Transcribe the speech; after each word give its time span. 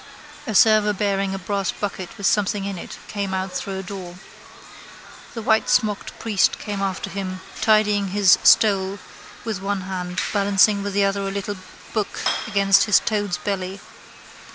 A 0.47 0.55
server 0.55 0.93
bearing 0.93 1.35
a 1.35 1.37
brass 1.37 1.71
bucket 1.71 2.17
with 2.17 2.25
something 2.25 2.65
in 2.65 2.79
it 2.79 2.97
came 3.07 3.35
out 3.35 3.51
through 3.51 3.77
a 3.77 3.83
door. 3.83 4.15
The 5.35 5.43
whitesmocked 5.43 6.17
priest 6.17 6.57
came 6.57 6.81
after 6.81 7.07
him, 7.11 7.39
tidying 7.61 8.07
his 8.07 8.39
stole 8.41 8.97
with 9.45 9.61
one 9.61 9.81
hand, 9.81 10.19
balancing 10.33 10.81
with 10.81 10.93
the 10.93 11.03
other 11.05 11.21
a 11.21 11.29
little 11.29 11.57
book 11.93 12.19
against 12.47 12.85
his 12.85 12.99
toad's 12.99 13.37
belly. 13.37 13.79